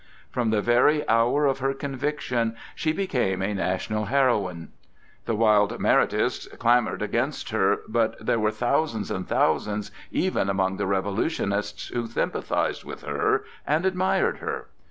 From 0.31 0.49
the 0.49 0.63
very 0.63 1.07
hour 1.07 1.45
of 1.45 1.59
her 1.59 1.75
conviction, 1.75 2.55
she 2.73 2.91
became 2.91 3.43
a 3.43 3.53
national 3.53 4.05
heroine. 4.05 4.71
The 5.25 5.35
wild 5.35 5.79
Maratists 5.79 6.47
clamored 6.57 7.03
against 7.03 7.51
her, 7.51 7.81
but 7.87 8.15
there 8.19 8.39
were 8.39 8.49
thousands 8.49 9.11
and 9.11 9.27
thousands 9.27 9.91
even 10.09 10.49
among 10.49 10.77
the 10.77 10.87
Revolutionists 10.87 11.89
who 11.89 12.07
sympathized 12.07 12.83
with 12.83 13.03
her 13.03 13.43
and 13.67 13.85
admired 13.85 14.39
her. 14.39 14.69